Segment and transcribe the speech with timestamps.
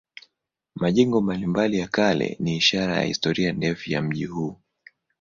[0.75, 4.57] Majengo mbalimbali ya kale ni ishara ya historia ndefu ya mji huu.